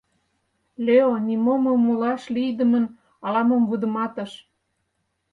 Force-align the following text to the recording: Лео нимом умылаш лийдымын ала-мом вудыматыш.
Лео 0.85 1.13
нимом 1.27 1.63
умылаш 1.75 2.21
лийдымын 2.35 2.85
ала-мом 3.25 3.63
вудыматыш. 3.69 4.31